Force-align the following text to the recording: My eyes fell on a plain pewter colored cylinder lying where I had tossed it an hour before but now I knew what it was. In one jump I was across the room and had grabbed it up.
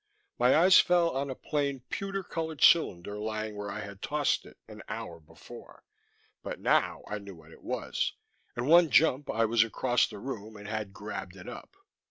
My 0.39 0.55
eyes 0.57 0.79
fell 0.79 1.11
on 1.11 1.29
a 1.29 1.35
plain 1.35 1.81
pewter 1.91 2.23
colored 2.23 2.63
cylinder 2.63 3.19
lying 3.19 3.55
where 3.55 3.69
I 3.69 3.81
had 3.81 4.01
tossed 4.01 4.47
it 4.47 4.57
an 4.67 4.81
hour 4.89 5.19
before 5.19 5.83
but 6.41 6.59
now 6.59 7.03
I 7.07 7.19
knew 7.19 7.35
what 7.35 7.51
it 7.51 7.61
was. 7.61 8.13
In 8.57 8.65
one 8.65 8.89
jump 8.89 9.29
I 9.29 9.45
was 9.45 9.63
across 9.63 10.07
the 10.07 10.17
room 10.17 10.57
and 10.57 10.67
had 10.67 10.91
grabbed 10.91 11.35
it 11.35 11.47
up. 11.47 11.75